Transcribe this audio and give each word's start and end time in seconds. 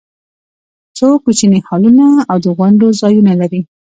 څو 0.97 1.07
کوچني 1.23 1.59
هالونه 1.67 2.05
او 2.31 2.37
د 2.43 2.47
غونډو 2.57 2.87
ځایونه 3.01 3.33
لري. 3.41 3.61